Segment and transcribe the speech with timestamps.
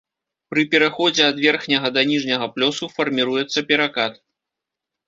[0.53, 4.13] Пры пераходзе ад верхняга да ніжняга плёсу фарміруецца перакат.